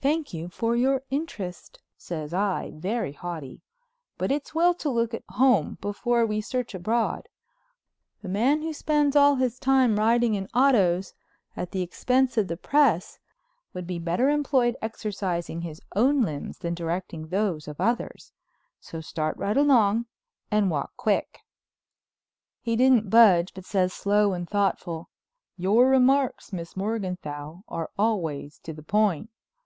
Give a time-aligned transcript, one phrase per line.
[0.00, 3.62] "Thank you for your interest," says I, very haughty,
[4.16, 7.28] "but it's well to look at home before we search abroad.
[8.22, 11.14] The man who spends all his time riding in autos
[11.56, 13.18] at the expense of the Press
[13.74, 18.32] would be better employed exercising his own limbs than directing those of others.
[18.78, 20.06] So start right along
[20.48, 21.40] and walk quick."
[22.62, 25.10] He didn't budge, but says slow and thoughtful:
[25.56, 29.30] "Your remarks, Miss Morganthau, are always to the point.